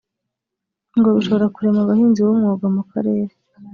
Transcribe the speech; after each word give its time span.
ngo 0.97 1.09
bishobora 1.15 1.51
kurema 1.55 1.79
abahinzi 1.81 2.19
b’umwuga 2.25 2.65
mu 2.75 2.83
karere 2.91 3.33